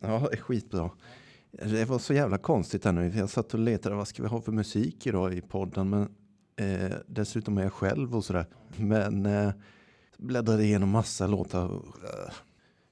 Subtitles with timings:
[0.00, 0.90] Ja, skitbra.
[1.50, 3.12] Det var så jävla konstigt här nu.
[3.16, 5.90] Jag satt och letade vad ska vi ha för musik idag i podden.
[5.90, 6.08] Men
[6.56, 8.46] eh, dessutom är jag själv och sådär.
[8.76, 9.50] Men eh,
[10.18, 11.82] bläddrade igenom massa låtar.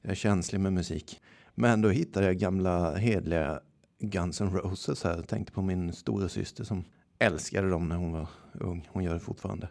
[0.03, 1.21] Jag är känslig med musik.
[1.55, 3.61] Men då hittade jag gamla hedliga
[3.99, 5.17] Guns N' Roses här.
[5.17, 6.85] Jag tänkte på min stora syster som
[7.19, 8.89] älskade dem när hon var ung.
[8.93, 9.69] Hon gör det fortfarande.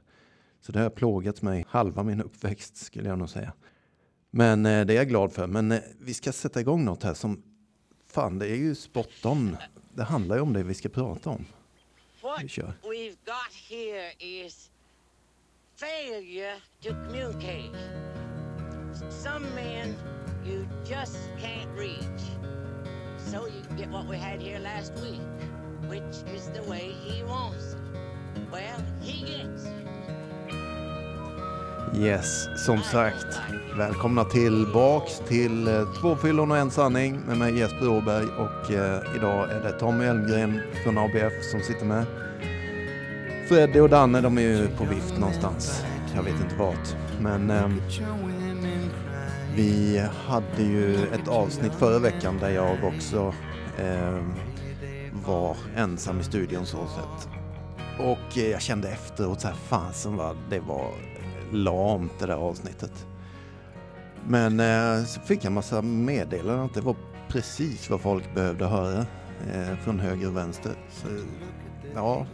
[0.61, 3.53] Så det har plågat mig halva min uppväxt skulle jag nog säga.
[4.37, 5.47] Men eh, det är jag glad för.
[5.47, 7.43] Men eh, vi ska sätta igång något här som
[8.07, 9.57] fan, det är ju spot on.
[9.93, 11.45] Det handlar ju om det vi ska prata om.
[12.41, 12.73] Vi kör.
[12.83, 14.69] we've got here is
[15.75, 17.77] failure to communicate.
[19.09, 19.95] Some men
[20.45, 22.23] you just can't reach.
[23.17, 25.21] So you get what we had here last week,
[25.89, 27.79] which is the way he wants it.
[28.51, 29.94] Well, he gets it.
[31.93, 33.39] Yes, som sagt.
[33.77, 39.15] Välkomna tillbaks till eh, Två fyllon och en sanning med mig Jesper Åberg och eh,
[39.15, 42.05] idag är det Tommy Elmgren från ABF som sitter med.
[43.47, 45.83] Freddy och Danne de är ju på vift någonstans.
[46.15, 46.95] Jag vet inte vart.
[47.19, 47.69] Men eh,
[49.55, 53.33] vi hade ju ett avsnitt förra veckan där jag också
[53.79, 54.33] ehm,
[55.25, 57.29] var ensam i studion så sett.
[57.99, 60.91] Och eh, jag kände efteråt så här, fasen vad det var
[61.51, 63.05] lamt det där avsnittet.
[64.27, 66.95] Men eh, så fick jag en massa meddelanden att det var
[67.27, 69.05] precis vad folk behövde höra
[69.53, 70.71] eh, från höger och vänster.
[70.89, 71.07] Så,
[71.93, 72.25] ja,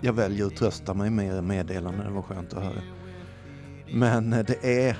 [0.00, 2.82] jag väljer att trösta mig med meddelanden, det var skönt att höra.
[3.92, 4.96] Men eh, det är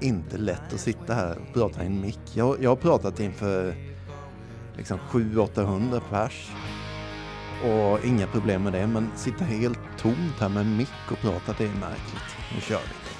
[0.00, 2.20] inte lätt att sitta här och prata i en mick.
[2.34, 3.74] Jag, jag har pratat inför
[4.76, 6.50] liksom 700-800 pers
[7.64, 11.54] och inga problem med det, men sitta helt tomt här med en mick och prata,
[11.58, 12.36] det är märkligt.
[12.54, 13.13] Nu kör vi.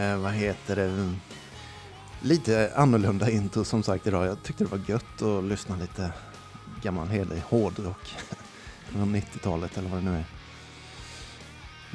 [0.00, 1.14] Eh, vad heter det?
[2.22, 4.26] Lite annorlunda intro som sagt idag.
[4.26, 6.12] Jag tyckte det var gött att lyssna lite
[6.82, 8.16] gammal hederlig hårdrock
[8.88, 10.24] från 90-talet eller vad det nu är.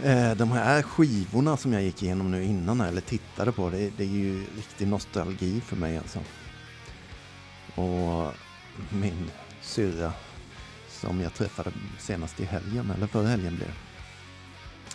[0.04, 4.04] Eh, de här skivorna som jag gick igenom nu innan eller tittade på, det, det
[4.04, 6.20] är ju riktig nostalgi för mig alltså.
[7.82, 8.34] Och
[8.90, 10.14] min syrra
[10.90, 13.70] som jag träffade senast i helgen, eller förra helgen blev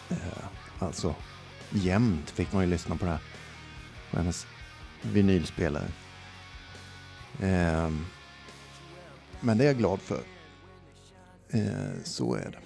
[0.09, 0.15] det.
[0.15, 0.45] Eh,
[0.79, 1.15] alltså
[1.71, 3.21] jämt fick man ju lyssna på det här.
[4.11, 4.47] På hennes
[5.03, 5.89] vinylspelare.
[7.43, 8.05] Ehm,
[9.41, 10.21] men det är jag glad för.
[11.51, 12.59] Ehm, så är det.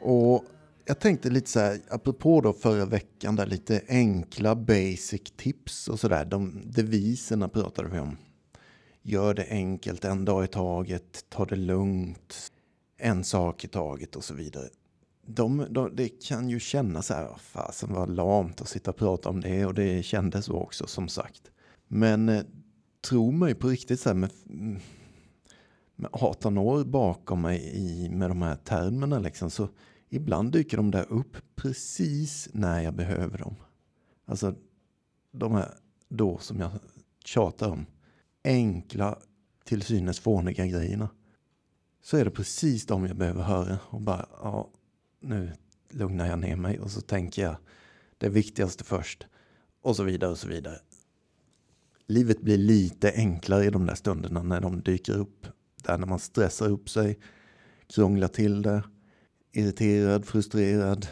[0.00, 0.44] Och
[0.84, 6.00] jag tänkte lite så här, apropå då förra veckan, där lite enkla basic tips och
[6.00, 6.24] sådär.
[6.24, 8.16] De deviserna pratade vi om.
[9.02, 12.52] Gör det enkelt, en dag i taget, ta det lugnt,
[12.96, 14.68] en sak i taget och så vidare
[15.34, 19.28] de, de, det kan ju kännas så här, fasen vad lamt att sitta och prata
[19.28, 21.50] om det och det kändes så också som sagt.
[21.88, 22.42] Men eh,
[23.08, 24.80] tro mig på riktigt så här med, mm,
[25.96, 29.68] med 18 år bakom mig i, med de här termerna liksom så
[30.08, 33.54] ibland dyker de där upp precis när jag behöver dem.
[34.24, 34.54] Alltså
[35.32, 35.74] de här
[36.08, 36.70] då som jag
[37.24, 37.86] tjatar om,
[38.44, 39.18] enkla
[39.64, 41.08] till synes fåniga grejerna.
[42.02, 44.70] Så är det precis de jag behöver höra och bara, ja,
[45.20, 45.52] nu
[45.90, 47.56] lugnar jag ner mig och så tänker jag
[48.18, 49.26] det viktigaste först
[49.82, 50.78] och så vidare och så vidare.
[52.06, 55.46] Livet blir lite enklare i de där stunderna när de dyker upp.
[55.84, 57.18] Där när man stressar upp sig,
[57.86, 58.82] krånglar till det,
[59.52, 61.06] irriterad, frustrerad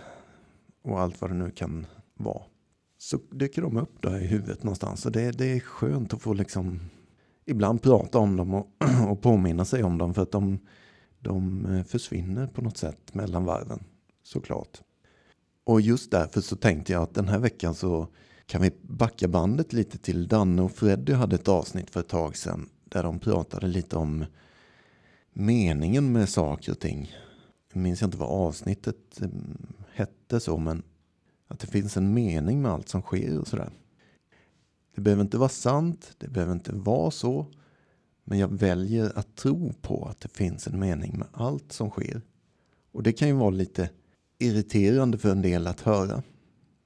[0.83, 2.43] och allt vad det nu kan vara.
[2.99, 6.35] Så dyker de upp där i huvudet någonstans och det, det är skönt att få
[6.35, 6.81] liksom
[7.47, 8.69] ibland prata om dem och,
[9.09, 10.59] och påminna sig om dem för att de,
[11.21, 13.85] de eh, försvinner på något sätt mellan varven
[14.29, 14.81] såklart.
[15.65, 18.09] Och just därför så tänkte jag att den här veckan så
[18.47, 22.37] kan vi backa bandet lite till Danne och Freddy hade ett avsnitt för ett tag
[22.37, 24.25] sedan där de pratade lite om
[25.33, 27.13] meningen med saker och ting.
[27.73, 30.83] Jag minns inte vad avsnittet mm, hette så men
[31.49, 33.71] att det finns en mening med allt som sker och sådär.
[34.95, 37.47] Det behöver inte vara sant, det behöver inte vara så.
[38.25, 42.23] Men jag väljer att tro på att det finns en mening med allt som sker.
[42.93, 43.91] Och det kan ju vara lite
[44.39, 46.23] irriterande för en del att höra.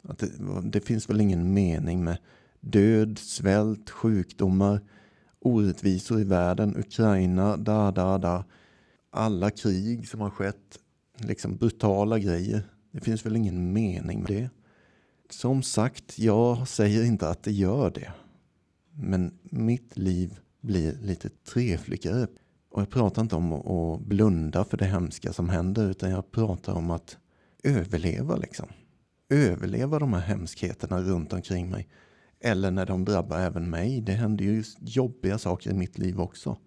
[0.02, 0.30] Att det,
[0.62, 2.18] det, finns väl ingen mening med
[2.60, 4.80] död, svält, sjukdomar,
[5.38, 8.44] orättvisor i världen, Ukraina, da, da, da.
[9.10, 10.78] alla krig som har skett,
[11.16, 12.62] liksom brutala grejer.
[12.90, 14.50] Det finns väl ingen mening med det.
[15.30, 18.12] Som sagt, jag säger inte att det gör det.
[18.94, 22.26] Men mitt liv blir lite trevligare.
[22.70, 26.72] Och jag pratar inte om att blunda för det hemska som händer, utan jag pratar
[26.72, 27.16] om att
[27.62, 28.68] överleva liksom.
[29.28, 31.88] Överleva de här hemskheterna runt omkring mig.
[32.40, 34.00] Eller när de drabbar även mig.
[34.00, 36.58] Det händer ju jobbiga saker i mitt liv också.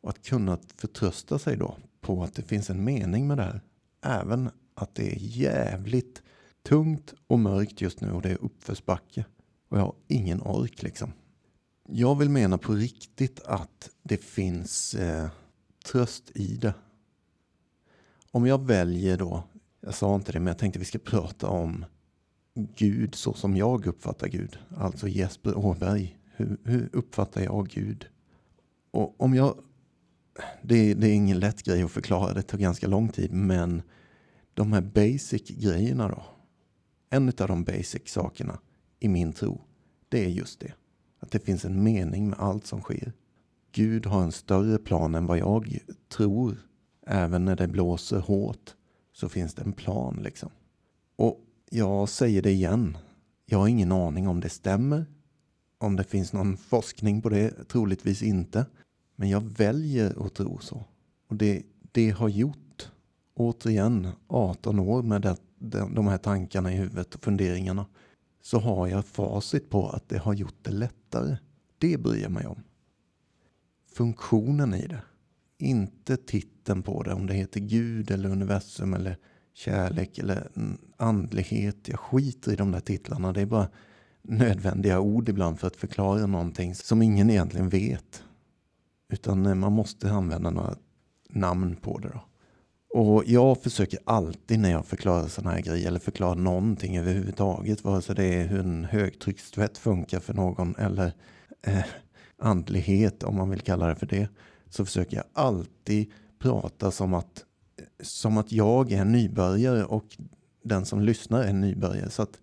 [0.00, 3.60] Och att kunna förtrösta sig då på att det finns en mening med det här.
[4.02, 6.22] Även att det är jävligt
[6.62, 9.24] tungt och mörkt just nu och det är uppförsbacke.
[9.68, 11.12] Och jag har ingen ork liksom.
[11.88, 15.28] Jag vill mena på riktigt att det finns eh,
[15.84, 16.74] tröst i det.
[18.30, 19.42] Om jag väljer då,
[19.88, 21.84] jag sa inte det men jag tänkte vi ska prata om
[22.54, 24.58] Gud så som jag uppfattar Gud.
[24.76, 26.18] Alltså Jesper Åberg.
[26.36, 28.06] Hur, hur uppfattar jag Gud?
[28.90, 29.58] Och om jag...
[30.62, 33.32] Det, det, är ingen lätt grej att förklara, det tar ganska lång tid.
[33.32, 33.82] Men
[34.54, 36.22] de här basic grejerna då.
[37.10, 38.58] En av de basic sakerna
[39.00, 39.60] i min tro,
[40.08, 40.72] det är just det.
[41.18, 43.12] Att det finns en mening med allt som sker.
[43.72, 46.56] Gud har en större plan än vad jag tror.
[47.06, 48.74] Även när det blåser hårt
[49.18, 50.50] så finns det en plan liksom.
[51.16, 52.98] Och jag säger det igen.
[53.46, 55.06] Jag har ingen aning om det stämmer.
[55.78, 58.66] Om det finns någon forskning på det, troligtvis inte.
[59.16, 60.84] Men jag väljer att tro så.
[61.28, 61.62] Och det,
[61.92, 62.90] det har gjort,
[63.34, 65.36] återigen, 18 år med det,
[65.94, 67.86] de här tankarna i huvudet och funderingarna.
[68.42, 71.36] Så har jag facit på att det har gjort det lättare.
[71.78, 72.62] Det bryr jag mig om.
[73.92, 75.02] Funktionen i det.
[75.58, 79.16] Inte titeln på det, om det heter Gud eller universum eller
[79.54, 80.48] kärlek eller
[80.96, 81.88] andlighet.
[81.88, 83.32] Jag skiter i de där titlarna.
[83.32, 83.68] Det är bara
[84.22, 88.22] nödvändiga ord ibland för att förklara någonting som ingen egentligen vet.
[89.12, 90.74] Utan eh, man måste använda några
[91.28, 92.08] namn på det.
[92.08, 92.20] Då.
[93.00, 98.02] Och jag försöker alltid när jag förklarar sådana här grejer eller förklarar någonting överhuvudtaget, vare
[98.02, 101.12] sig det är hur en högtryckstvätt funkar för någon eller
[101.62, 101.84] eh,
[102.38, 104.28] andlighet om man vill kalla det för det,
[104.70, 107.44] så försöker jag alltid prata som att
[108.00, 110.16] som att jag är en nybörjare och
[110.62, 112.10] den som lyssnar är en nybörjare.
[112.10, 112.40] Så att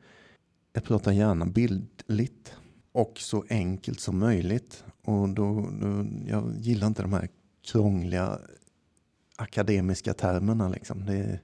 [0.74, 2.58] jag pratar gärna bildligt
[2.92, 4.84] och så enkelt som möjligt.
[5.04, 7.30] Och då, då, jag gillar inte de här
[7.66, 8.40] krångliga
[9.36, 10.70] akademiska termerna.
[10.70, 11.06] Liksom.
[11.06, 11.40] Det,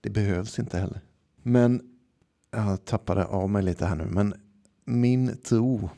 [0.00, 1.00] det behövs inte heller.
[1.42, 1.82] Men
[2.50, 4.06] jag tappade av mig lite här nu.
[4.06, 4.34] Men
[4.84, 5.90] min tro,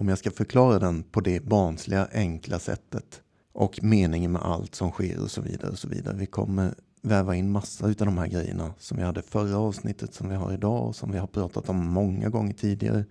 [0.00, 3.22] om jag ska förklara den på det barnsliga enkla sättet,
[3.52, 5.70] och meningen med allt som sker och så vidare.
[5.70, 6.16] och så vidare.
[6.16, 10.28] Vi kommer väva in massa av de här grejerna som vi hade förra avsnittet, som
[10.28, 13.04] vi har idag och som vi har pratat om många gånger tidigare.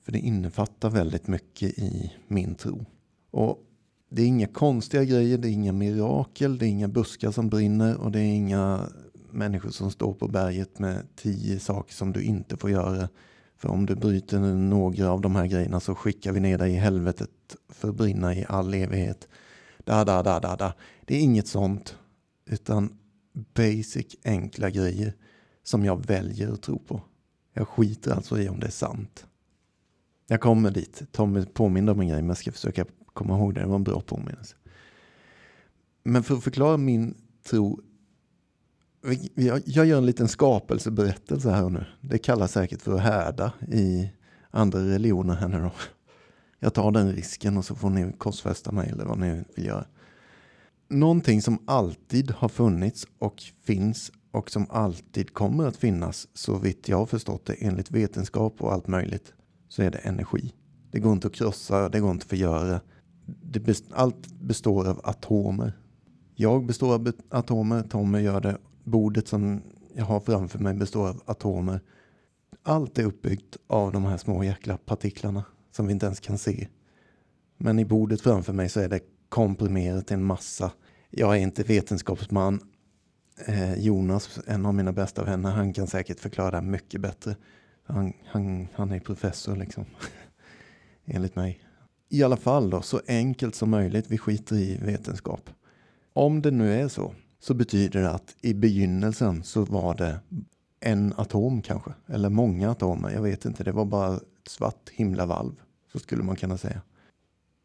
[0.00, 2.84] För det innefattar väldigt mycket i min tro.
[3.30, 3.58] Och
[4.10, 7.96] det är inga konstiga grejer, det är inga mirakel, det är inga buskar som brinner
[7.96, 8.88] och det är inga
[9.30, 13.08] människor som står på berget med tio saker som du inte får göra.
[13.64, 16.76] För om du bryter några av de här grejerna så skickar vi ner dig i
[16.76, 19.28] helvetet för att brinna i all evighet.
[19.84, 20.74] Da, da, da, da, da.
[21.04, 21.98] Det är inget sånt.
[22.46, 22.98] Utan
[23.54, 25.14] basic enkla grejer
[25.62, 27.02] som jag väljer att tro på.
[27.54, 29.26] Jag skiter alltså i om det är sant.
[30.26, 31.02] Jag kommer dit.
[31.12, 33.60] Tommy påminner om en grej men jag ska försöka komma ihåg det.
[33.60, 34.56] Det var en bra påminnelse.
[36.02, 37.80] Men för att förklara min tro.
[39.64, 41.84] Jag gör en liten skapelseberättelse här nu.
[42.00, 44.10] Det kallas säkert för att härda i
[44.50, 45.72] andra religioner här nu då
[46.64, 49.84] jag tar den risken och så får ni korsfästa mig eller vad ni vill göra.
[50.88, 56.88] Någonting som alltid har funnits och finns och som alltid kommer att finnas så vitt
[56.88, 59.32] jag har förstått det enligt vetenskap och allt möjligt
[59.68, 60.52] så är det energi.
[60.90, 62.80] Det går inte att krossa, det går inte att förgöra.
[63.26, 65.72] Det best, allt består av atomer.
[66.34, 68.58] Jag består av atomer, Tommy gör det.
[68.84, 69.62] Bordet som
[69.94, 71.80] jag har framför mig består av atomer.
[72.62, 76.68] Allt är uppbyggt av de här små jäkla partiklarna som vi inte ens kan se.
[77.58, 80.72] Men i bordet framför mig så är det komprimerat till en massa.
[81.10, 82.60] Jag är inte vetenskapsman.
[83.46, 87.36] Eh, Jonas, en av mina bästa vänner, han kan säkert förklara det här mycket bättre.
[87.84, 89.84] Han, han, han är professor liksom.
[91.04, 91.60] Enligt mig.
[92.08, 94.10] I alla fall då, så enkelt som möjligt.
[94.10, 95.50] Vi skiter i vetenskap.
[96.12, 97.14] Om det nu är så,
[97.44, 100.20] så betyder det att i begynnelsen så var det
[100.80, 103.10] en atom kanske, eller många atomer.
[103.10, 105.52] Jag vet inte, det var bara ett svart himlavalv,
[105.92, 106.82] så skulle man kunna säga.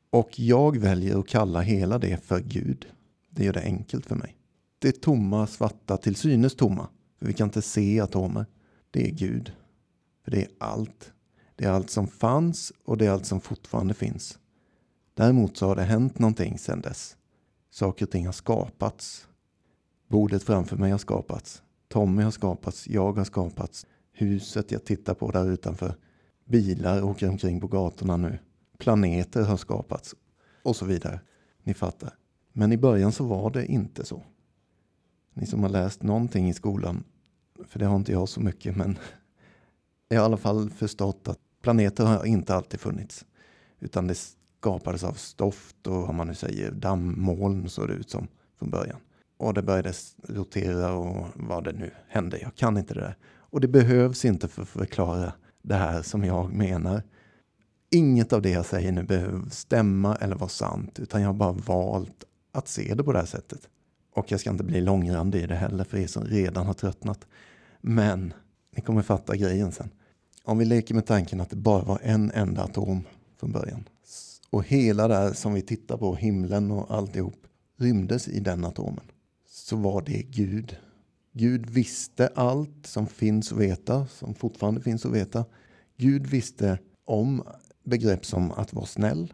[0.10, 2.88] Och jag väljer att kalla hela det för Gud.
[3.30, 4.38] Det gör det enkelt för mig.
[4.80, 6.88] Det tomma, svarta, till synes tomma,
[7.20, 8.46] för vi kan inte se atomer.
[8.92, 9.54] Det är Gud.
[10.24, 11.12] För det är allt.
[11.56, 14.40] Det är allt som fanns och det är allt som fortfarande finns.
[15.14, 17.18] Däremot så har det hänt någonting sedan dess.
[17.72, 19.26] Saker och ting har skapats.
[20.10, 21.64] Bordet framför mig har skapats.
[21.88, 22.88] Tommy har skapats.
[22.88, 23.86] Jag har skapats.
[24.12, 25.96] Huset jag tittar på där utanför.
[26.46, 28.40] Bilar åker omkring på gatorna nu.
[28.78, 30.16] Planeter har skapats.
[30.64, 31.22] Och så vidare.
[31.64, 32.14] Ni fattar.
[32.54, 34.24] Men i början så var det inte så.
[35.34, 37.04] Ni som har läst någonting i skolan,
[37.66, 38.98] för det har inte jag så mycket, men
[40.08, 43.26] jag har i alla fall förstått att planeter har inte alltid funnits.
[43.80, 44.16] Utan det
[44.60, 48.28] skapades av stoft och vad man nu säger, dammmoln såg det ut som
[48.60, 49.00] från början.
[49.40, 49.94] Och det började
[50.28, 52.40] rotera och vad det nu hände.
[52.42, 53.18] Jag kan inte det där.
[53.26, 57.04] Och det behövs inte för att förklara det här som jag menar.
[57.92, 61.52] Inget av det jag säger nu behöver stämma eller vara sant, utan jag har bara
[61.52, 63.60] valt att se det på det här sättet.
[64.16, 67.28] Och jag ska inte bli långrandig i det heller för er som redan har tröttnat.
[67.82, 68.34] Men
[68.76, 69.90] ni kommer fatta grejen sen.
[70.44, 73.04] Om vi leker med tanken att det bara var en enda atom
[73.40, 73.84] från början.
[74.50, 79.09] Och hela det här som vi tittar på, himlen och alltihop, rymdes i den atomen.
[79.70, 80.78] Så var det Gud.
[81.34, 85.46] Gud visste allt som finns att veta, som fortfarande finns att veta.
[85.98, 87.44] Gud visste om
[87.84, 89.34] begrepp som att vara snäll,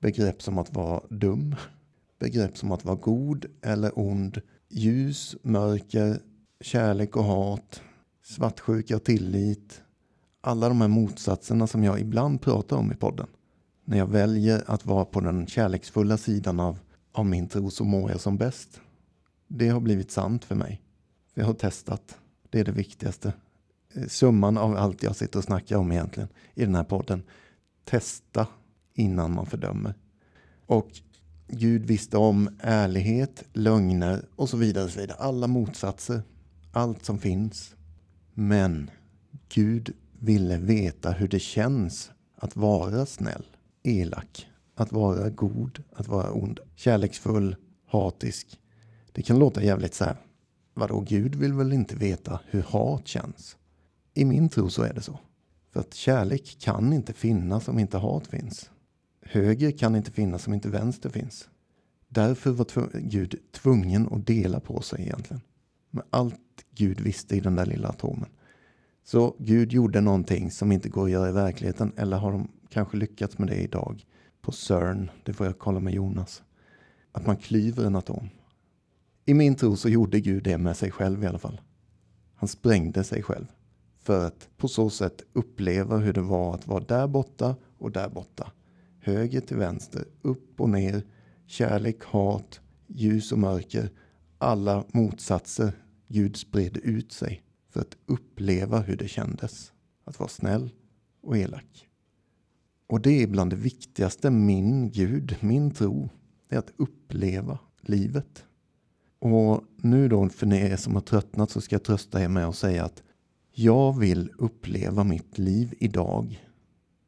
[0.00, 1.54] begrepp som att vara dum,
[2.18, 6.22] begrepp som att vara god eller ond, ljus, mörker,
[6.60, 7.82] kärlek och hat,
[8.22, 9.82] svartsjuka och tillit.
[10.40, 13.26] Alla de här motsatserna som jag ibland pratar om i podden.
[13.84, 16.78] När jag väljer att vara på den kärleksfulla sidan av,
[17.12, 18.80] av min tro så mår jag som bäst.
[19.48, 20.82] Det har blivit sant för mig.
[21.34, 22.18] Jag har testat.
[22.50, 23.32] Det är det viktigaste.
[23.94, 27.22] Eh, summan av allt jag sitter och snackar om egentligen i den här podden.
[27.84, 28.46] Testa
[28.94, 29.94] innan man fördömer.
[30.66, 30.90] Och
[31.48, 34.84] Gud visste om ärlighet, lögner och så vidare.
[34.84, 35.16] Och så vidare.
[35.18, 36.22] Alla motsatser.
[36.72, 37.74] Allt som finns.
[38.34, 38.90] Men
[39.48, 43.46] Gud ville veta hur det känns att vara snäll,
[43.82, 48.58] elak, att vara god, att vara ond, kärleksfull, hatisk.
[49.16, 50.16] Det kan låta jävligt så här.
[50.74, 53.56] Vadå, Gud vill väl inte veta hur hat känns?
[54.14, 55.18] I min tro så är det så.
[55.72, 58.70] För att kärlek kan inte finnas om inte hat finns.
[59.22, 61.48] Höger kan inte finnas om inte vänster finns.
[62.08, 62.66] Därför var
[62.98, 65.40] Gud tvungen att dela på sig egentligen.
[65.90, 68.28] Med allt Gud visste i den där lilla atomen.
[69.04, 71.92] Så Gud gjorde någonting som inte går att göra i verkligheten.
[71.96, 74.06] Eller har de kanske lyckats med det idag?
[74.40, 76.42] På CERN, det får jag kolla med Jonas.
[77.12, 78.28] Att man klyver en atom.
[79.26, 81.60] I min tro så gjorde Gud det med sig själv i alla fall.
[82.34, 83.46] Han sprängde sig själv.
[83.98, 88.08] För att på så sätt uppleva hur det var att vara där borta och där
[88.08, 88.52] borta
[89.06, 91.02] höger till vänster, upp och ner,
[91.46, 93.90] kärlek, hat, ljus och mörker.
[94.38, 95.72] Alla motsatser.
[96.08, 99.72] Gud spred ut sig för att uppleva hur det kändes
[100.04, 100.70] att vara snäll
[101.22, 101.88] och elak.
[102.86, 106.08] Och det är bland det viktigaste min Gud, min tro,
[106.48, 108.44] det är att uppleva livet.
[109.18, 112.56] Och nu då för er som har tröttnat så ska jag trösta er med att
[112.56, 113.02] säga att
[113.52, 116.46] jag vill uppleva mitt liv idag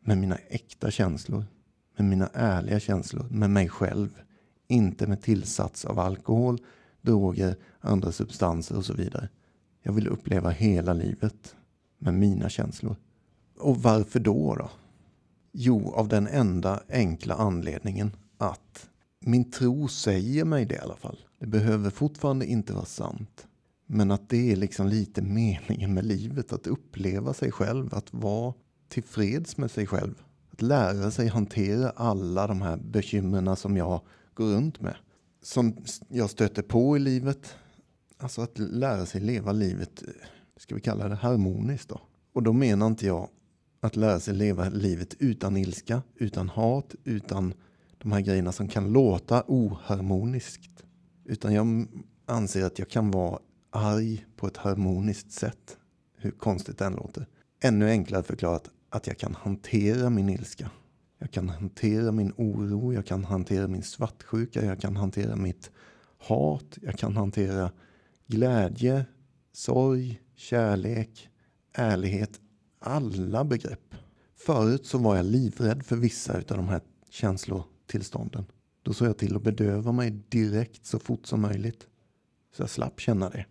[0.00, 1.44] med mina äkta känslor
[1.98, 4.08] med mina ärliga känslor, med mig själv.
[4.68, 6.58] Inte med tillsats av alkohol,
[7.00, 9.28] droger, andra substanser och så vidare.
[9.82, 11.56] Jag vill uppleva hela livet
[11.98, 12.96] med mina känslor.
[13.58, 14.54] Och varför då?
[14.54, 14.70] då?
[15.52, 18.88] Jo, av den enda enkla anledningen att
[19.20, 21.18] min tro säger mig det i alla fall.
[21.38, 23.46] Det behöver fortfarande inte vara sant.
[23.86, 28.54] Men att det är liksom lite meningen med livet, att uppleva sig själv, att vara
[28.88, 30.22] tillfreds med sig själv
[30.58, 34.00] att lära sig hantera alla de här bekymren som jag
[34.34, 34.96] går runt med.
[35.42, 35.76] Som
[36.08, 37.54] jag stöter på i livet.
[38.16, 40.02] Alltså att lära sig leva livet,
[40.56, 42.00] ska vi kalla det harmoniskt då.
[42.32, 43.28] Och då menar inte jag
[43.80, 47.54] att lära sig leva livet utan ilska, utan hat, utan
[47.98, 50.84] de här grejerna som kan låta oharmoniskt.
[51.28, 51.86] Utan jag
[52.26, 53.38] anser att jag kan vara
[53.70, 55.76] arg på ett harmoniskt sätt.
[56.16, 57.26] Hur konstigt det än låter.
[57.60, 60.70] Ännu enklare förklarat, att jag kan hantera min ilska.
[61.18, 65.70] Jag kan hantera min oro, jag kan hantera min svartsjuka, jag kan hantera mitt
[66.18, 67.72] hat, jag kan hantera
[68.26, 69.04] glädje,
[69.52, 71.28] sorg, kärlek,
[71.72, 72.40] ärlighet.
[72.78, 73.94] Alla begrepp.
[74.36, 76.80] Förut så var jag livrädd för vissa av de här
[77.10, 78.46] känslotillstånden.
[78.88, 81.86] Då såg jag till att bedöva mig direkt så fort som möjligt.
[82.56, 83.46] Så jag slapp känna det.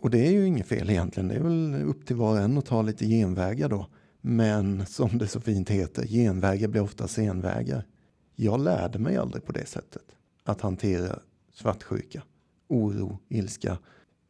[0.00, 1.28] Och det är ju inget fel egentligen.
[1.28, 3.86] Det är väl upp till var och en att ta lite genvägar då.
[4.20, 7.86] Men som det så fint heter, genvägar blir ofta senvägar.
[8.34, 10.02] Jag lärde mig aldrig på det sättet
[10.44, 11.18] att hantera
[11.52, 12.22] svartsjuka,
[12.68, 13.78] oro, ilska,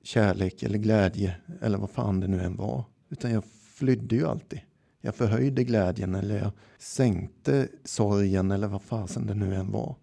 [0.03, 2.85] kärlek eller glädje eller vad fan det nu än var.
[3.09, 3.45] Utan jag
[3.75, 4.61] flydde ju alltid.
[5.01, 9.97] Jag förhöjde glädjen eller jag sänkte sorgen eller vad fasen det nu än var.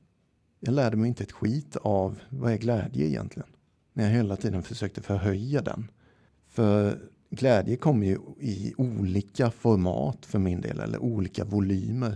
[0.66, 3.50] Jag lärde mig inte ett skit av vad är glädje egentligen.
[3.94, 5.92] När jag hela tiden försökte förhöja den.
[6.48, 12.16] För glädje kommer ju i olika format för min del, eller olika volymer.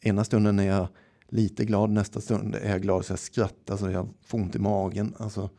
[0.00, 0.88] Ena stunden är jag
[1.28, 4.58] lite glad, nästa stund är jag glad så jag skrattar så jag får ont i
[4.58, 5.14] magen.
[5.18, 5.50] Alltså,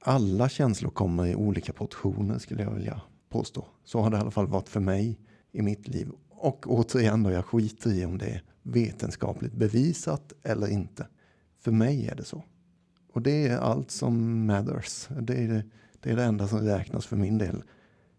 [0.00, 3.66] alla känslor kommer i olika portioner skulle jag vilja påstå.
[3.84, 5.18] Så har det i alla fall varit för mig
[5.52, 6.10] i mitt liv.
[6.30, 11.06] Och återigen då, jag skiter i om det är vetenskapligt bevisat eller inte.
[11.58, 12.44] För mig är det så.
[13.12, 15.08] Och det är allt som matters.
[15.20, 15.64] Det är det,
[16.00, 17.62] det, är det enda som räknas för min del.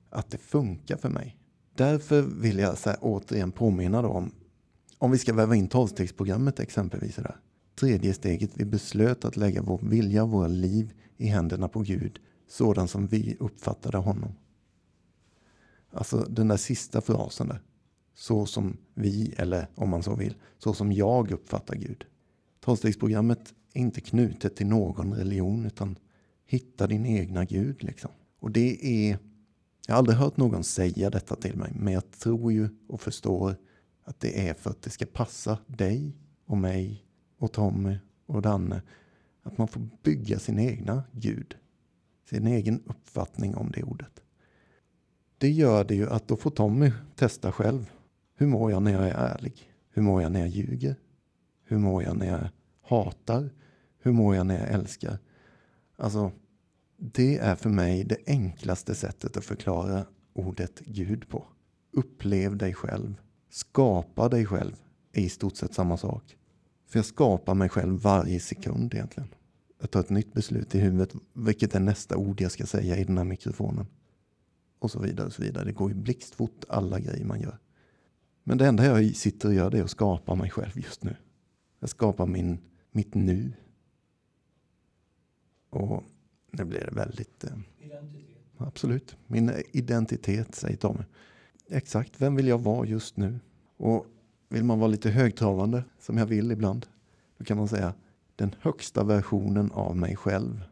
[0.09, 1.37] Att det funkar för mig.
[1.75, 4.31] Därför vill jag så här, återigen påminna om,
[4.97, 7.15] om vi ska väva in tolvstegsprogrammet exempelvis.
[7.15, 7.35] Där.
[7.75, 12.19] Tredje steget, vi beslöt att lägga vår vilja och våra liv i händerna på Gud,
[12.47, 14.31] sådan som vi uppfattade honom.
[15.91, 17.61] Alltså den där sista frasen där.
[18.15, 22.05] Så som vi, eller om man så vill, så som jag uppfattar Gud.
[22.59, 25.97] Tolvstegsprogrammet är inte knutet till någon religion utan
[26.45, 27.83] hitta din egna Gud.
[27.83, 28.11] Liksom.
[28.39, 29.17] Och det är,
[29.87, 33.55] jag har aldrig hört någon säga detta till mig, men jag tror ju och förstår
[34.03, 37.05] att det är för att det ska passa dig och mig
[37.37, 38.81] och Tommy och Danne.
[39.43, 41.55] Att man får bygga sin egna Gud.
[42.29, 44.21] Sin egen uppfattning om det ordet.
[45.37, 47.91] Det gör det ju att då får Tommy testa själv.
[48.35, 49.71] Hur mår jag när jag är ärlig?
[49.91, 50.95] Hur mår jag när jag ljuger?
[51.69, 52.49] Hur mår jag när jag
[52.81, 53.49] hatar?
[53.99, 55.17] Hur mår jag när jag älskar?
[55.97, 56.31] Alltså,
[56.97, 61.45] det är för mig det enklaste sättet att förklara ordet Gud på.
[61.91, 63.15] Upplev dig själv.
[63.49, 64.75] Skapa dig själv
[65.13, 66.37] är i stort sett samma sak.
[66.87, 69.29] För jag skapar mig själv varje sekund egentligen.
[69.79, 71.13] Jag tar ett nytt beslut i huvudet.
[71.33, 73.87] Vilket är nästa ord jag ska säga i den här mikrofonen?
[74.79, 75.65] Och så vidare och så vidare.
[75.65, 77.57] Det går ju blixtfort alla grejer man gör.
[78.43, 81.15] Men det enda jag sitter och gör det är att skapa mig själv just nu.
[81.79, 82.57] Jag skapar min,
[82.91, 83.51] mitt nu.
[85.69, 86.03] Och
[86.51, 87.43] nu blir det väldigt...
[87.43, 87.57] Eh,
[88.57, 89.17] absolut.
[89.27, 91.03] Min identitet, säger Tommy.
[91.69, 93.39] Exakt, vem vill jag vara just nu?
[93.77, 94.05] Och
[94.49, 96.85] vill man vara lite högtravande, som jag vill ibland,
[97.37, 97.93] då kan man säga
[98.35, 100.63] den högsta versionen av mig själv.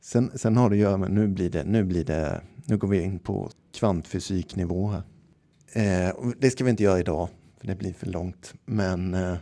[0.00, 2.88] Sen, sen har det att göra med, nu blir det, nu blir det, nu går
[2.88, 5.02] vi in på kvantfysiknivå här.
[5.72, 8.54] Eh, det ska vi inte göra idag, för det blir för långt.
[8.64, 9.36] Men eh,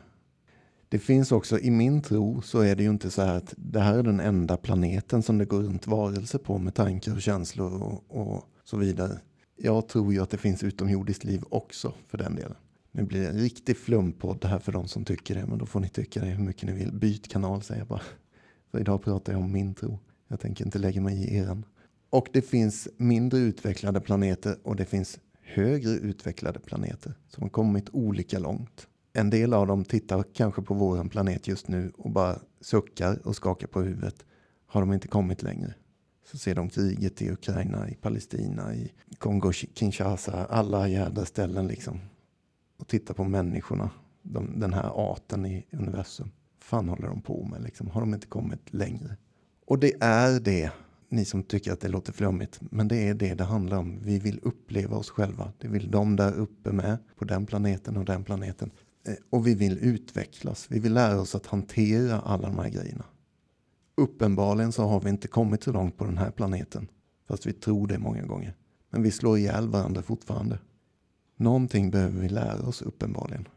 [0.88, 3.80] det finns också, i min tro så är det ju inte så här att det
[3.80, 7.82] här är den enda planeten som det går runt varelser på med tankar och känslor
[7.82, 9.20] och, och så vidare.
[9.56, 12.56] Jag tror ju att det finns utomjordiskt liv också för den delen.
[12.92, 15.80] Nu blir det en riktig flumpodd här för de som tycker det, men då får
[15.80, 16.92] ni tycka det hur mycket ni vill.
[16.92, 18.02] Byt kanal säger jag bara.
[18.70, 19.98] För idag pratar jag om min tro.
[20.28, 21.64] Jag tänker inte lägga mig i eran.
[22.10, 27.88] Och det finns mindre utvecklade planeter och det finns högre utvecklade planeter som har kommit
[27.92, 28.88] olika långt.
[29.16, 33.36] En del av dem tittar kanske på vår planet just nu och bara suckar och
[33.36, 34.24] skakar på huvudet.
[34.66, 35.74] Har de inte kommit längre
[36.26, 42.00] så ser de kriget i Ukraina, i Palestina, i Kongo, Kinshasa, alla jädra ställen liksom.
[42.78, 43.90] Och tittar på människorna,
[44.22, 46.30] de, den här arten i universum.
[46.60, 47.90] fan håller de på med liksom?
[47.90, 49.16] Har de inte kommit längre?
[49.66, 50.70] Och det är det
[51.08, 53.98] ni som tycker att det låter flummigt, men det är det det handlar om.
[54.02, 55.52] Vi vill uppleva oss själva.
[55.58, 58.70] Det vill de där uppe med, på den planeten och den planeten.
[59.04, 60.66] Eh, och vi vill utvecklas.
[60.70, 63.04] Vi vill lära oss att hantera alla de här grejerna.
[63.96, 66.88] Uppenbarligen så har vi inte kommit så långt på den här planeten,
[67.28, 68.56] fast vi tror det många gånger.
[68.90, 70.58] Men vi slår ihjäl varandra fortfarande.
[71.36, 73.48] Någonting behöver vi lära oss uppenbarligen.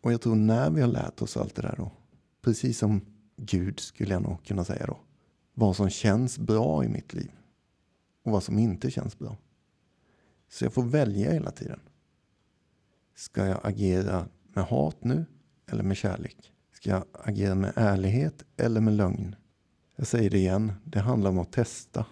[0.00, 1.92] Och jag tror när vi har lärt oss allt det där då,
[2.42, 3.00] precis som
[3.36, 4.98] Gud skulle jag nog kunna säga då,
[5.54, 7.30] vad som känns bra i mitt liv
[8.22, 9.36] och vad som inte känns bra.
[10.48, 11.80] Så jag får välja hela tiden.
[13.14, 15.24] Ska jag agera med hat nu
[15.70, 16.52] eller med kärlek?
[16.72, 19.36] Ska jag agera med ärlighet eller med lögn?
[19.96, 22.06] Jag säger det igen, det handlar om att testa.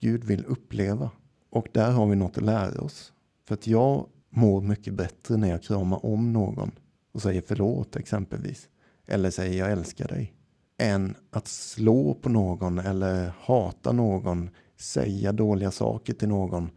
[0.00, 1.10] Gud vill uppleva.
[1.50, 3.12] Och där har vi något att lära oss.
[3.48, 6.70] För att jag mår mycket bättre när jag kramar om någon
[7.12, 8.68] och säger förlåt exempelvis.
[9.06, 10.34] Eller säger jag älskar dig
[10.78, 16.70] än att slå på någon eller hata någon, säga dåliga saker till någon.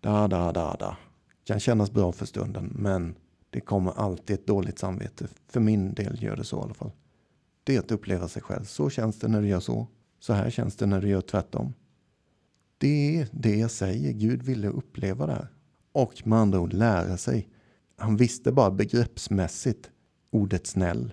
[0.00, 0.96] Da, da, da, da.
[1.44, 3.14] Kan kännas bra för stunden, men
[3.50, 5.28] det kommer alltid ett dåligt samvete.
[5.46, 6.90] För min del gör det så i alla fall.
[7.64, 8.64] Det är att uppleva sig själv.
[8.64, 9.86] Så känns det när du gör så.
[10.18, 11.74] Så här känns det när du gör tvärtom.
[12.78, 14.12] Det är det jag säger.
[14.12, 15.48] Gud ville uppleva det här.
[15.92, 17.48] Och med andra ord lära sig.
[17.96, 19.90] Han visste bara begreppsmässigt
[20.30, 21.12] ordet snäll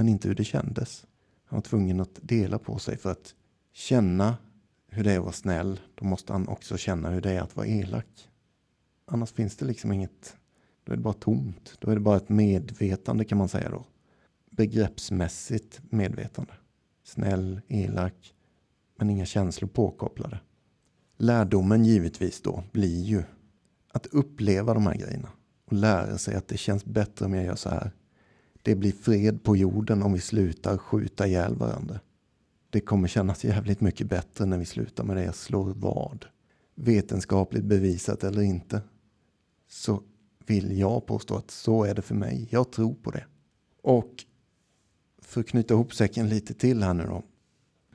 [0.00, 1.06] men inte hur det kändes.
[1.44, 3.34] Han var tvungen att dela på sig för att
[3.72, 4.36] känna
[4.86, 5.80] hur det är att vara snäll.
[5.94, 8.28] Då måste han också känna hur det är att vara elak.
[9.06, 10.36] Annars finns det liksom inget,
[10.84, 11.76] då är det bara tomt.
[11.78, 13.84] Då är det bara ett medvetande kan man säga då.
[14.50, 16.52] begreppsmässigt medvetande.
[17.04, 18.34] Snäll, elak,
[18.98, 20.40] men inga känslor påkopplade.
[21.16, 23.22] Lärdomen givetvis då blir ju
[23.92, 25.28] att uppleva de här grejerna
[25.64, 27.92] och lära sig att det känns bättre om jag gör så här.
[28.62, 32.00] Det blir fred på jorden om vi slutar skjuta ihjäl varandra.
[32.70, 35.24] Det kommer kännas jävligt mycket bättre när vi slutar med det.
[35.24, 36.26] Jag slår vad.
[36.74, 38.80] Vetenskapligt bevisat eller inte.
[39.68, 40.02] Så
[40.50, 42.48] vill jag påstå att så är det för mig.
[42.50, 43.24] Jag tror på det.
[43.82, 44.24] Och
[45.22, 47.22] för att knyta ihop säcken lite till här nu då.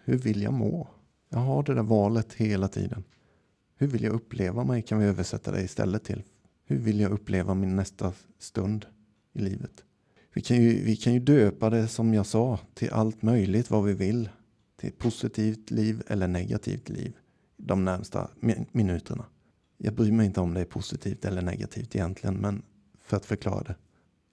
[0.03, 0.87] Hur vill jag må?
[1.29, 3.03] Jag har det där valet hela tiden.
[3.77, 6.23] Hur vill jag uppleva mig kan vi översätta det istället till.
[6.65, 8.85] Hur vill jag uppleva min nästa stund
[9.33, 9.83] i livet?
[10.33, 13.83] Vi kan, ju, vi kan ju döpa det som jag sa till allt möjligt vad
[13.83, 14.29] vi vill.
[14.75, 17.17] Till positivt liv eller negativt liv
[17.57, 18.29] de närmsta
[18.71, 19.25] minuterna.
[19.77, 22.61] Jag bryr mig inte om det är positivt eller negativt egentligen, men
[22.99, 23.75] för att förklara det.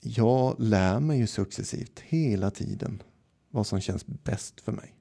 [0.01, 3.03] Jag lär mig ju successivt hela tiden
[3.51, 4.95] vad som känns bäst för mig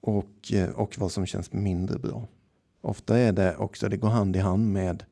[0.00, 2.28] och, eh, och vad som känns mindre bra.
[2.80, 5.04] Ofta är det också, det går hand i hand med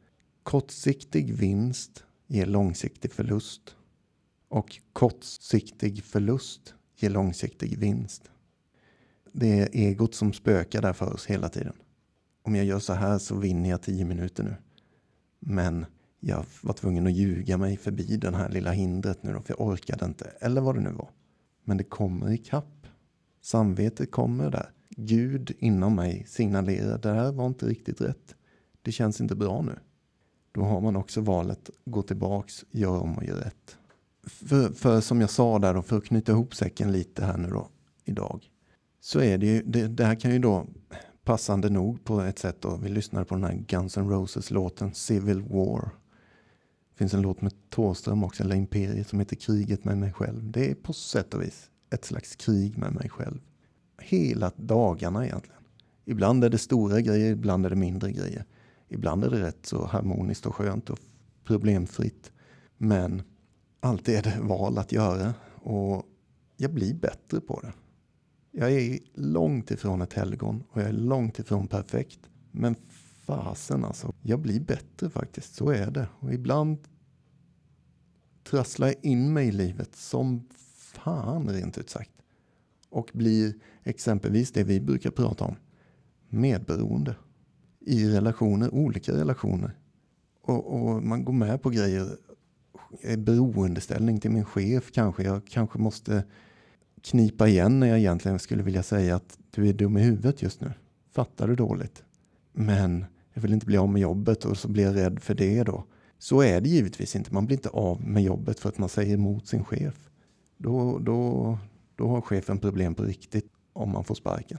[0.43, 3.77] kortsiktig vinst ger långsiktig förlust
[4.49, 8.31] och kortsiktig förlust ger långsiktig vinst.
[9.33, 11.77] Det är egot som spökar där för oss hela tiden.
[12.43, 14.55] Om jag gör så här så vinner jag tio minuter nu.
[15.41, 15.87] Men
[16.21, 19.61] jag var tvungen att ljuga mig förbi den här lilla hindret nu då, för jag
[19.61, 20.25] orkade inte.
[20.41, 21.11] Eller vad det nu var.
[21.65, 22.87] Men det kommer ikapp.
[23.43, 24.71] Samvetet kommer där.
[24.89, 28.35] Gud inom mig signalerar det här var inte riktigt rätt.
[28.83, 29.79] Det känns inte bra nu.
[30.53, 33.77] Då har man också valet gå tillbaks, gör om och gör rätt.
[34.25, 37.49] För, för som jag sa där då, för att knyta ihop säcken lite här nu
[37.49, 37.69] då
[38.05, 38.51] idag.
[39.01, 40.67] Så är det ju, det, det här kan ju då
[41.31, 42.77] passande nog på ett sätt då.
[42.77, 45.91] Vi lyssnade på den här Guns N' Roses låten Civil War.
[46.93, 50.51] Det finns en låt med Thåström också, eller Imperiet, som heter Kriget med mig själv.
[50.51, 53.41] Det är på sätt och vis ett slags krig med mig själv.
[53.99, 55.61] Hela dagarna egentligen.
[56.05, 58.45] Ibland är det stora grejer, ibland är det mindre grejer.
[58.89, 60.99] Ibland är det rätt så harmoniskt och skönt och
[61.45, 62.33] problemfritt.
[62.77, 63.23] Men
[63.81, 66.07] alltid är det val att göra och
[66.57, 67.73] jag blir bättre på det.
[68.51, 72.21] Jag är långt ifrån ett helgon och jag är långt ifrån perfekt.
[72.51, 72.77] Men
[73.25, 75.55] fasen alltså, jag blir bättre faktiskt.
[75.55, 76.09] Så är det.
[76.21, 76.79] Och ibland
[78.45, 80.49] trasslar jag in mig i livet som
[80.93, 82.11] fan rent ut sagt.
[82.89, 85.57] Och blir exempelvis det vi brukar prata om,
[86.29, 87.17] medberoende.
[87.81, 89.79] I relationer, olika relationer.
[90.43, 92.17] Och, och man går med på grejer,
[93.03, 95.23] eh, beroendeställning till min chef kanske.
[95.23, 96.25] Jag kanske måste
[97.03, 100.61] knipa igen när jag egentligen skulle vilja säga att du är dum i huvudet just
[100.61, 100.73] nu.
[101.13, 102.03] Fattar du dåligt?
[102.53, 105.63] Men jag vill inte bli av med jobbet och så blir jag rädd för det
[105.63, 105.85] då.
[106.19, 107.35] Så är det givetvis inte.
[107.35, 110.11] Man blir inte av med jobbet för att man säger emot sin chef.
[110.57, 111.59] Då, då,
[111.97, 114.59] då har chefen problem på riktigt om man får sparken.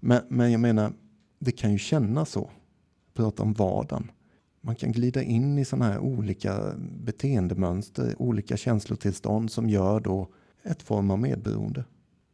[0.00, 0.92] Men, men jag menar,
[1.38, 2.50] det kan ju kännas så.
[3.14, 4.10] Prata om vardagen.
[4.60, 10.28] Man kan glida in i sådana här olika beteendemönster, olika känslotillstånd som gör då
[10.70, 11.84] ett form av medberoende.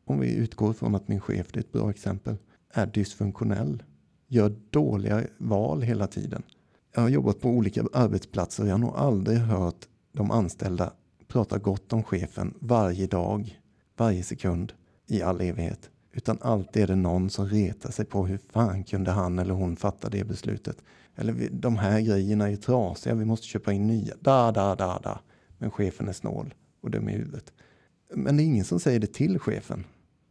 [0.05, 2.37] Om vi utgår från att min chef, det är ett bra exempel,
[2.71, 3.83] är dysfunktionell,
[4.29, 6.43] gör dåliga val hela tiden.
[6.95, 10.93] Jag har jobbat på olika arbetsplatser och jag har nog aldrig hört de anställda
[11.29, 13.61] prata gott om chefen varje dag,
[13.97, 14.73] varje sekund,
[15.07, 15.91] i all evighet.
[16.13, 19.77] Utan alltid är det någon som retar sig på hur fan kunde han eller hon
[19.77, 20.77] fatta det beslutet.
[21.17, 24.15] Eller de här grejerna är trasiga, vi måste köpa in nya.
[24.21, 25.21] Da, da, da, da.
[25.59, 27.53] Men chefen är snål och dum i huvudet.
[28.09, 29.85] Men det är ingen som säger det till chefen.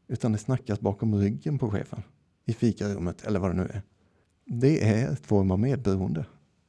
[0.08, 2.04] Utan det snackas bakom ryggen på chefen.
[2.46, 3.82] I fikarummet eller vad det nu är.
[4.46, 6.26] Det är ett form av medberoende.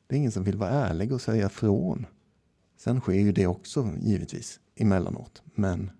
[0.06, 2.06] Det är ingen som vill vara ärlig och säga från.
[2.76, 5.42] Sen sker ju det också givetvis emellanåt.
[5.54, 5.90] Men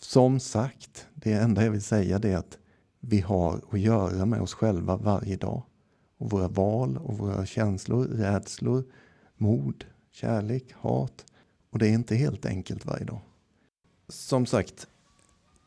[0.00, 2.58] som sagt, det enda jag vill säga det är att
[3.00, 5.62] vi har att göra med oss själva varje dag.
[6.18, 8.84] Och våra val och våra känslor, rädslor,
[9.36, 11.24] mod, kärlek, hat.
[11.70, 13.20] Och det är inte helt enkelt varje dag.
[14.10, 14.86] Som sagt,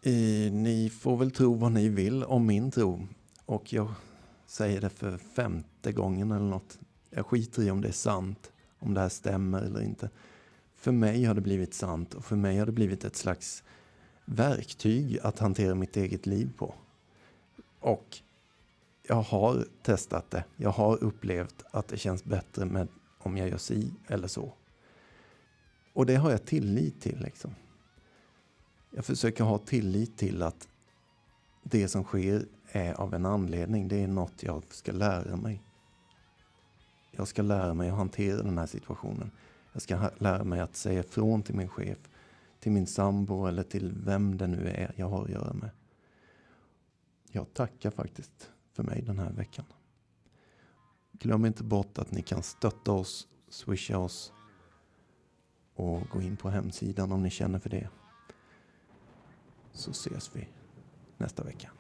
[0.02, 3.08] eh, ni får väl tro vad ni vill om min tro.
[3.46, 3.94] Och jag
[4.46, 6.80] säger det för femte gången eller något.
[7.10, 10.10] Jag skiter i om det är sant, om det här stämmer eller inte.
[10.76, 13.64] För mig har det blivit sant och för mig har det blivit ett slags
[14.26, 16.74] verktyg att hantera mitt eget liv på.
[17.80, 18.18] Och
[19.08, 20.44] jag har testat det.
[20.56, 24.54] Jag har upplevt att det känns bättre med om jag gör si eller så.
[25.94, 27.20] Och det har jag tillit till.
[27.20, 27.56] Liksom.
[28.92, 30.68] Jag försöker ha tillit till att
[31.64, 33.88] det som sker är av en anledning.
[33.88, 35.64] Det är något jag ska lära mig.
[37.12, 39.32] Jag ska lära mig att hantera den här situationen.
[39.74, 41.98] Jag ska lära mig att säga ifrån till min chef.
[42.60, 45.70] till min sambo eller till vem det nu är jag har att göra med.
[47.32, 49.66] Jag tackar faktiskt för mig den här veckan.
[51.12, 54.34] Glöm inte bort att ni kan stötta oss, swisha oss
[55.74, 57.90] och gå in på hemsidan om ni känner för det.
[59.74, 60.48] Så ses vi
[61.18, 61.72] nästa vecka.